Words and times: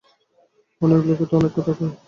অনেক 0.81 1.01
লোকে 1.07 1.25
তো 1.29 1.33
অনেক 1.39 1.51
কথা 1.57 1.73
কয়। 1.77 1.93